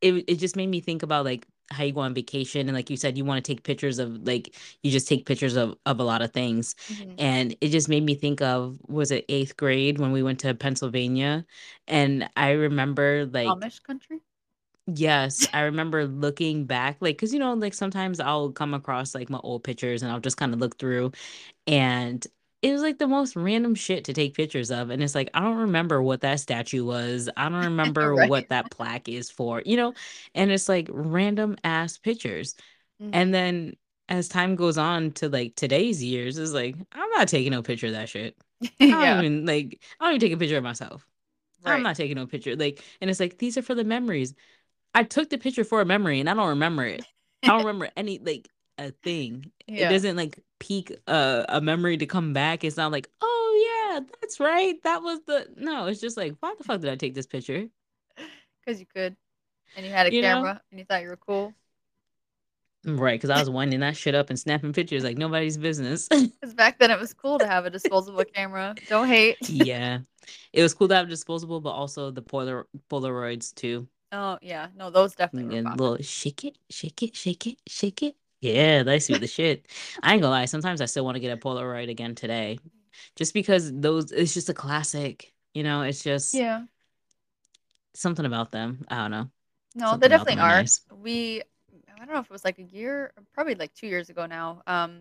[0.00, 2.90] it it just made me think about like how you go on vacation and like
[2.90, 6.00] you said you want to take pictures of like you just take pictures of of
[6.00, 7.18] a lot of things Mhm.
[7.18, 10.54] and it just made me think of was it 8th grade when we went to
[10.54, 11.46] Pennsylvania
[11.88, 14.22] and I remember like Amish country?
[14.86, 19.30] yes I remember looking back like cuz you know like sometimes I'll come across like
[19.30, 21.12] my old pictures and I'll just kind of look through
[21.66, 22.26] and
[22.62, 24.90] it was like the most random shit to take pictures of.
[24.90, 27.28] And it's like, I don't remember what that statue was.
[27.36, 28.18] I don't remember Right.
[28.18, 29.94] what that plaque is for, you know?
[30.34, 32.54] And it's like random ass pictures.
[33.12, 33.34] And Mhm.
[33.34, 33.76] then
[34.08, 37.88] as time goes on to like today's years, it's like, I'm not taking no picture
[37.88, 38.36] of that shit.
[38.90, 41.06] I don't Yeah, even like, I don't even take a picture of myself.
[41.64, 42.56] I'm not taking no picture.
[42.56, 44.34] Like, and it's like, these are for the memories.
[44.94, 47.06] I took the picture for a memory and I don't remember it.
[47.46, 48.48] I don't remember any like
[48.80, 49.52] a thing.
[49.68, 52.64] It doesn't like pique a a memory to come back.
[52.64, 54.82] It's not like, oh yeah, that's right.
[54.82, 57.68] That was the no, it's just like, why the fuck did I take this picture?
[58.64, 59.16] because you could,
[59.76, 60.34] and you had a You know?
[60.34, 61.54] camera, and you thought you were cool.
[62.84, 66.08] Right, because I was winding that shit up and snapping pictures like nobody's business.
[66.40, 68.74] Because back then it was cool to have a disposable camera.
[68.88, 69.36] Don't hate.
[69.50, 69.98] yeah.
[70.54, 73.86] It was cool to have disposable, but also the Polar Polaroids too.
[74.12, 74.68] Oh, yeah.
[74.74, 78.16] No, those definitely And little shake it, shake it, shake it, shake it.
[78.40, 79.66] Yeah, that's the shit.
[80.02, 80.46] I ain't gonna lie.
[80.46, 82.58] Sometimes I still want to get a Polaroid again today,
[83.16, 84.12] just because those.
[84.12, 85.32] It's just a classic.
[85.54, 86.64] You know, it's just Yeah.
[87.94, 88.86] something about them.
[88.88, 89.30] I don't know.
[89.74, 90.80] No, they definitely are nice.
[91.02, 91.42] We
[91.94, 94.62] I don't know if it was like a year, probably like 2 years ago now.
[94.66, 95.00] Um,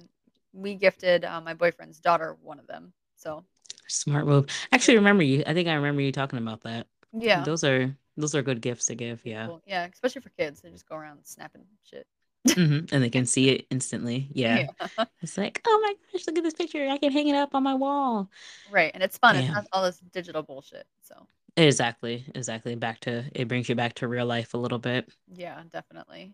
[0.54, 2.91] we gifted, uh, my boyfriend's daughter one of them.
[3.15, 3.43] So,
[3.88, 4.47] Smart move.
[4.71, 5.43] Actually, remember you.
[5.47, 6.88] I think I remember you talking about that.
[7.13, 7.43] Yeah.
[7.43, 9.25] Those are those are good gifts to give.
[9.25, 9.47] Yeah.
[9.47, 9.62] cool.
[9.65, 10.62] Yeah, especially for kids.
[10.62, 12.06] They just go around snapping shit.
[12.47, 14.30] Hmm And they can see it instantly.
[14.32, 14.67] Yeah.
[14.80, 15.06] Yeah.
[15.21, 16.88] It's like, oh my gosh, look at this picture.
[16.89, 18.30] I can hang it up on my wall.
[18.71, 19.36] Right, and it's fun.
[19.36, 19.56] It's Damn.
[19.56, 20.86] not all this digital bullshit.
[21.04, 21.15] So,
[21.58, 22.25] Exactly.
[22.36, 22.75] Exactly.
[22.75, 25.10] Back to it brings you back to real life a little bit.
[25.34, 26.34] yeah, definitely.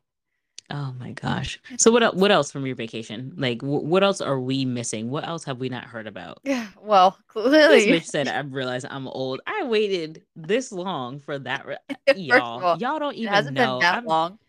[0.72, 1.60] Oh my gosh.
[1.78, 3.34] So what what else from your vacation?
[3.38, 5.10] Like wh- what else are we missing?
[5.12, 6.40] What else have we not heard about?
[6.44, 9.42] Yeah, well, This clearly, bitch said I realized I'm old.
[9.46, 11.66] I waited this long for that.
[11.68, 11.78] Re-
[12.16, 13.80] y'all, all, y'all don't it even hasn't been know.
[13.80, 14.40] that I'm long.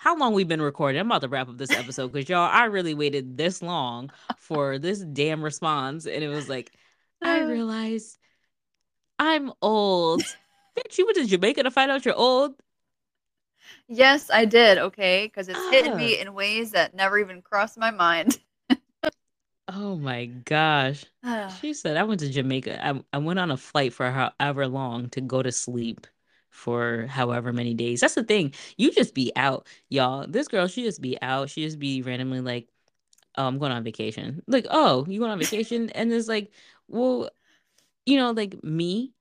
[0.00, 0.98] How long we've been recording.
[1.00, 4.78] I'm about to wrap up this episode because y'all, I really waited this long for
[4.78, 6.72] this damn response, and it was like,
[7.22, 8.18] I Uh, realized
[9.18, 10.22] I'm old.
[10.76, 12.54] Bitch, you went to Jamaica to find out you're old.
[13.88, 15.96] yes, I did, Okay, because it's hitting Ah.
[15.96, 18.38] me in ways that never even crossed my mind.
[19.68, 21.04] Oh my gosh.
[21.60, 22.84] She said I went to Jamaica.
[22.86, 26.06] I, I went on a flight for however long to go to sleep
[26.50, 28.00] for however many days.
[28.00, 28.52] That's the thing.
[28.76, 30.26] You just be out, y'all.
[30.28, 31.50] This girl, she just be out.
[31.50, 32.68] She just be randomly like,
[33.36, 34.42] oh, I'm going on vacation.
[34.46, 35.90] Like, oh, you going on vacation?
[35.90, 36.52] And it's like,
[36.88, 37.30] well,
[38.06, 39.12] you know, like me,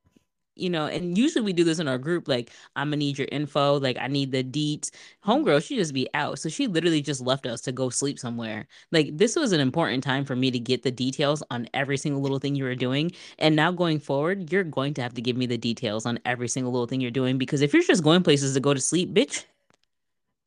[0.60, 2.28] you know, and usually we do this in our group.
[2.28, 3.80] Like, I'm gonna need your info.
[3.80, 4.89] Like, I need the deets.
[5.34, 5.45] mhm.
[5.45, 6.39] Homegirl, she just be out.
[6.39, 8.67] So she literally just left us to go sleep somewhere.
[8.91, 12.22] Like, this was an important time for me to get the details on every single
[12.22, 13.12] little thing you were doing.
[13.39, 16.48] And now going forward, you're going to have to give me the details on every
[16.48, 17.38] single little thing you're doing.
[17.38, 19.45] Because if you're just going places to go to sleep, bitch,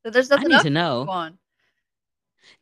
[0.04, 1.12] So there's I nothing need to know.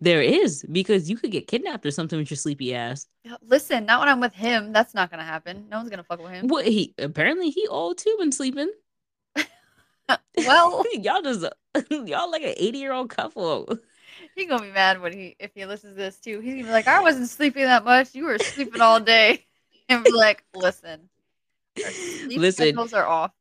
[0.01, 3.07] There is, because you could get kidnapped or something with your sleepy ass.
[3.43, 4.73] Listen, not when I'm with him.
[4.73, 5.67] That's not gonna happen.
[5.71, 6.49] No one's gonna fuck with him.
[6.49, 8.71] What he apparently he old too and sleeping.
[10.37, 11.45] Well, y'all just
[11.91, 13.79] y'all like an 80 year old couple.
[14.35, 16.41] he gonna be mad when he if he listens to this too.
[16.41, 18.15] He's gonna be like, I wasn't sleeping that much.
[18.15, 19.47] You were sleeping all day.
[19.89, 21.09] And be like, listen.
[21.77, 23.33] Our sleep Listen, schedules are off.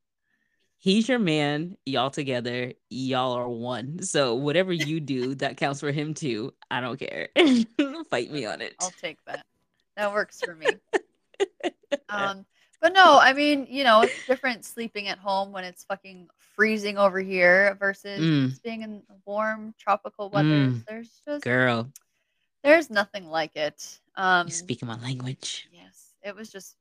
[0.80, 1.76] He's your man.
[1.86, 2.72] Y'all together.
[2.88, 4.02] Y'all are one.
[4.02, 6.52] So whatever you do, that counts for him too.
[6.70, 7.28] I don't care.
[8.10, 9.44] Fight me on it I'll take that.
[9.96, 10.68] That works for me.
[12.08, 12.44] Um,
[12.80, 16.98] but no, I mean, you know, it's different sleeping at home when it's fucking freezing
[16.98, 21.88] over here versus Mm, just being in warm tropical weather mm, There's just girl,
[22.64, 24.00] there's nothing like it.
[24.16, 25.68] you Um, speaking my language.
[25.72, 26.74] yes, it was just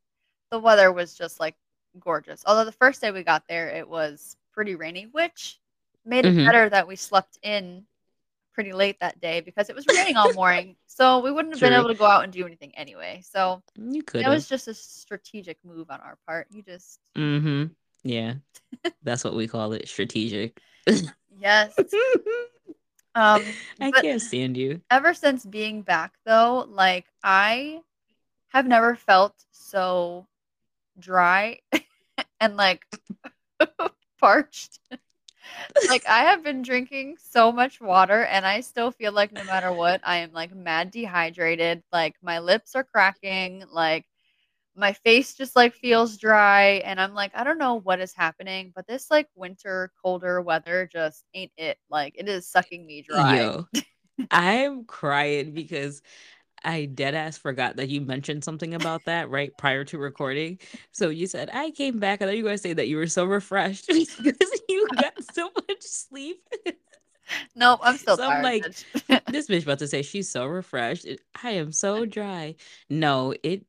[0.52, 1.56] the weather was just like
[2.00, 2.44] gorgeous.
[2.46, 5.60] Although the first day we got there, it was pretty rainy, which
[6.06, 7.86] made it hmm better that we slept in
[8.54, 10.76] pretty late that day because it was raining all morning.
[10.88, 13.22] So we wouldn't have been able to go out and do anything anyway.
[13.24, 16.48] So You could it was just a strategic move on our part.
[16.52, 17.74] You just Mm-hmm.
[18.04, 18.36] Yeah.
[19.04, 19.88] That's what we call it.
[19.88, 20.60] Strategic.
[21.38, 21.74] yes.
[23.16, 24.82] Um I can't stand you.
[24.92, 27.82] ever since being back though, like I
[28.50, 30.28] have never felt so
[31.00, 31.60] dry
[32.40, 32.86] and like
[34.20, 34.80] parched.
[35.88, 39.72] Like I have been drinking so much water and I still feel like no matter
[39.74, 41.84] what, I am like mad dehydrated.
[41.92, 44.06] Like my lips are cracking, like
[44.76, 48.72] my face just like feels dry and I'm like I don't know what is happening,
[48.76, 51.78] but this like winter colder weather just ain't it.
[51.90, 53.40] Like it is sucking me dry.
[53.40, 53.68] Yo,
[54.32, 56.02] I'm crying because
[56.64, 60.60] I dead ass forgot that you mentioned something about that right prior to recording.
[60.92, 62.22] So you said, I came back.
[62.22, 63.88] I thought you were to say that you were so refreshed
[64.24, 66.44] because you got so much sleep.
[67.56, 68.64] Nope, I'm still So I'm like,
[69.28, 71.08] this bitch about to say she's so refreshed.
[71.44, 72.56] I am so dry.
[72.90, 73.66] No, it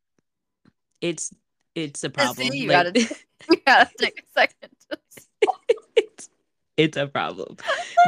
[1.01, 1.33] it's
[1.75, 2.49] it's a See, problem.
[2.49, 3.17] you Like gotta
[3.51, 4.71] you gotta take a second
[5.97, 6.29] it's
[6.77, 7.57] it's a problem.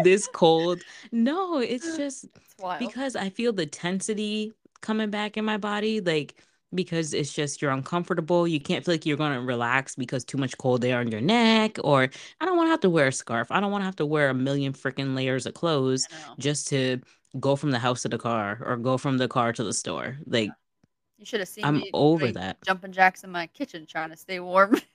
[0.04, 0.82] This cold.
[1.10, 6.36] No, it's just It's because I feel the tensity coming back in my body, like
[6.74, 8.48] because it's just you're uncomfortable.
[8.48, 11.78] You can't feel like you're gonna relax because too much cold air on your neck,
[11.84, 12.08] or
[12.40, 13.50] I don't want to have to wear a scarf.
[13.50, 17.00] I don't want to have to wear a million freaking layers of clothes just to
[17.40, 20.18] go from the house to the car or go from the car to the store.
[20.26, 20.50] Like
[21.18, 22.58] You should have seen I'm me over that.
[22.64, 24.76] jumping jacks in my kitchen trying to stay warm.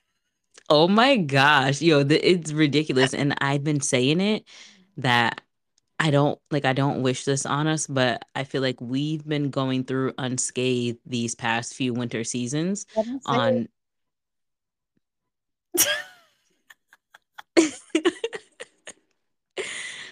[0.70, 3.14] Oh my gosh, yo, th- it's ridiculous.
[3.14, 4.44] And I've been saying it
[4.98, 5.40] that
[5.98, 9.50] I don't like I don't wish this on us, but I feel like we've been
[9.50, 13.38] going through unscathed these past few winter seasons I didn't say it.
[13.38, 13.68] on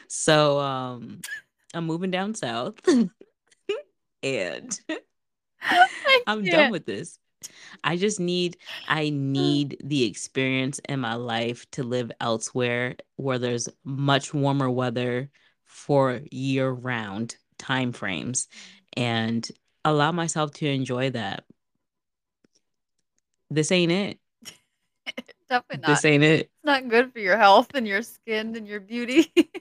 [0.08, 1.20] so um
[1.74, 2.74] I'm moving down south
[4.22, 4.80] and
[6.26, 7.18] I'm done with this.
[7.84, 8.56] I just need
[8.88, 15.30] I need the experience in my life to live elsewhere where there's much warmer weather
[15.76, 18.48] for year round time frames
[18.96, 19.46] and
[19.84, 21.44] allow myself to enjoy that.
[23.50, 24.18] This ain't it.
[25.48, 25.86] Definitely not.
[25.86, 26.40] This ain't it.
[26.40, 29.32] It's not good for your health and your skin and your beauty.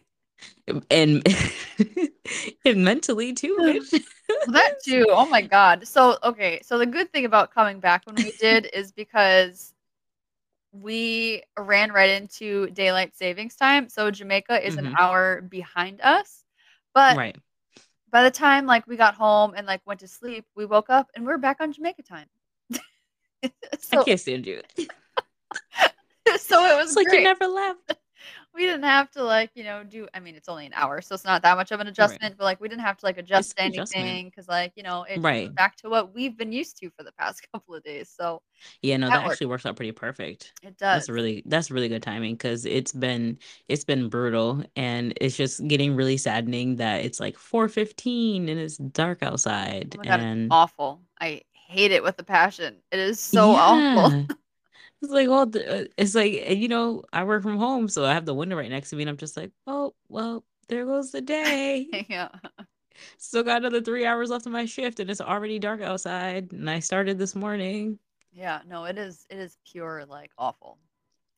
[0.89, 1.23] And
[2.65, 3.55] and mentally too.
[3.59, 4.01] Well,
[4.47, 5.05] that too.
[5.09, 5.87] Oh my god.
[5.87, 9.74] So okay, so the good thing about coming back when we did is because
[10.81, 13.89] we ran right into daylight savings time.
[13.89, 14.95] So Jamaica is an Mhm.
[14.99, 16.43] hour behind us.
[16.93, 17.35] But Right.
[18.09, 21.09] by the time like we got home and like went to sleep, we woke up
[21.15, 22.27] and we're back on Jamaica time.
[23.91, 24.61] I can't stand you.
[26.37, 27.93] so it was like you never left.
[28.55, 31.13] We didn't have to like you know do i mean it's only an hour so
[31.15, 33.53] it's not that much of an adjustment but like we didn't have to like adjust
[33.67, 35.53] It's anything because like you know it's Right.
[35.55, 38.41] back to what we've been used to for the past couple of days so
[38.81, 40.53] Yeah, no, That that actually works out pretty perfect.
[40.63, 41.01] it does.
[41.01, 43.37] That's really that's really good timing because it's been
[43.67, 48.77] it's been brutal and it's just getting really saddening that it's like 4:15 and it's
[48.77, 51.01] dark outside oh god and awful.
[51.19, 52.81] I hate it with a passion.
[52.91, 54.13] It is so awful.
[54.13, 54.25] Yeah.
[55.05, 58.05] It's like all the, uh, it's like and, you know, I work from home so
[58.05, 60.85] I have the window right next to me and I'm just like, "Oh, well, there
[60.85, 61.87] goes the day.
[62.09, 62.29] yeah
[63.17, 66.69] Still got another 3 hours left of my shift and it's already dark outside and
[66.69, 67.99] I started this morning."
[68.31, 70.77] yeah no it is it is pure like awful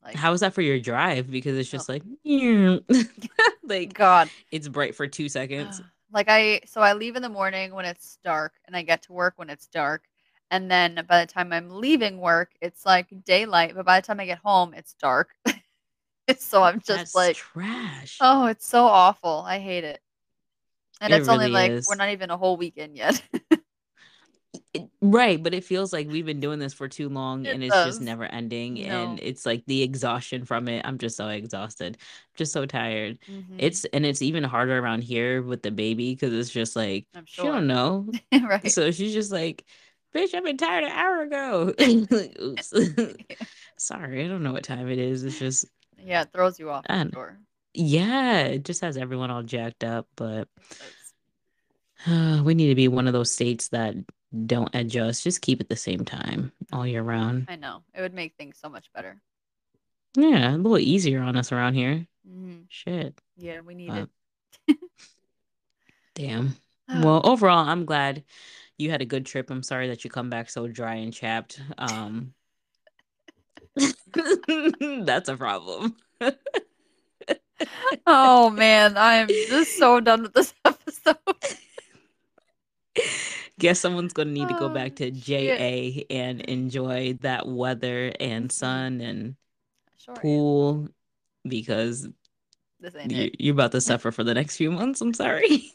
[0.03, 1.29] like How is that for your drive?
[1.29, 1.77] Because it's Oh.
[1.77, 2.03] just like
[3.63, 5.81] like god it's bright for 2 seconds.
[6.11, 9.13] like I so I leave in the morning when it's dark and I get to
[9.13, 10.03] work when it's dark.
[10.49, 14.19] And then by the time I'm leaving work, it's like daylight, but by the time
[14.19, 15.29] I get home, it's dark.
[16.39, 18.17] so I'm just That's like, trash.
[18.21, 19.43] oh, it's so awful.
[19.45, 20.01] I hate it.
[21.01, 21.87] And It it's only like is.
[21.87, 23.21] we're not even a whole weekend yet.
[24.73, 27.63] It- right, but it feels like we've been doing this for too long It and
[27.63, 27.85] it's does.
[27.95, 28.75] just never ending.
[28.75, 28.81] No.
[29.11, 30.85] And it's like the exhaustion from it.
[30.85, 31.97] I'm just so exhausted,
[32.35, 33.19] just so tired.
[33.29, 33.55] Mhm.
[33.59, 37.25] It's and it's even harder around here with the baby because it's just like I'm
[37.25, 38.09] she don't know.
[38.41, 38.71] right.
[38.71, 39.63] So she's just like,
[40.15, 41.73] Bitch, I've been tired an hour ago.
[41.81, 42.73] Oops.
[43.77, 45.23] Sorry, I don't know what time it is.
[45.23, 45.65] It's just
[46.03, 47.39] Yeah, it throws you off for sure.
[47.73, 50.47] Yeah, it just has everyone all jacked up, but
[52.07, 53.95] uh, we need to be one of those states that
[54.45, 55.23] don't adjust.
[55.23, 57.45] Just keep it the same time all year round.
[57.47, 57.83] I know.
[57.93, 59.21] It would make things so much better.
[60.15, 62.07] Yeah, a little easier on us around here.
[62.27, 62.61] Mm-hmm.
[62.69, 63.19] Shit.
[63.37, 64.05] Yeah, we need uh,
[64.67, 64.77] it.
[66.15, 66.55] damn.
[66.89, 68.23] Well, overall, I'm glad
[68.77, 69.49] you had a good trip.
[69.49, 71.61] I'm sorry that you come back so dry and chapped.
[71.77, 72.33] Um
[75.03, 75.95] That's a problem.
[78.07, 81.17] oh man, I'm just so done with this episode.
[83.59, 89.01] Guess someone's gonna need to go back to JA and enjoy that weather and sun
[89.01, 89.35] and
[89.97, 90.93] sure pool am.
[91.47, 92.07] because
[93.07, 95.01] you, you're about to suffer for the next few months.
[95.01, 95.73] I'm sorry.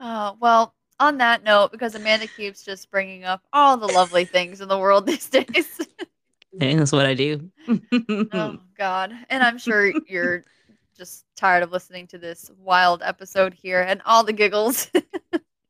[0.00, 4.60] Oh, well, on that note, because Amanda keeps just bringing up all the lovely things
[4.60, 5.80] in the world these days.
[6.58, 7.50] hey, that's what I do.
[8.32, 9.12] oh, God.
[9.30, 10.44] And I'm sure you're
[10.96, 14.90] just tired of listening to this wild episode here and all the giggles.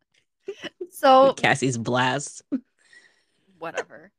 [0.90, 2.42] so, Cassie's blast.
[3.58, 4.10] Whatever.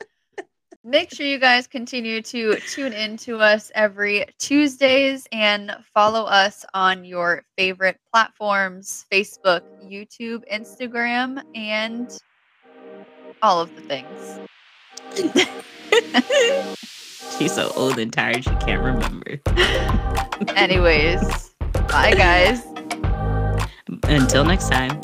[0.86, 6.66] Make sure you guys continue to tune in to us every Tuesdays and follow us
[6.74, 12.10] on your favorite platforms Facebook, YouTube, Instagram, and
[13.42, 14.40] all of the things.
[17.38, 19.42] She's so old and tired she can't remember.
[20.56, 21.54] Anyways,
[21.90, 22.64] bye guys.
[24.04, 25.02] Until next time.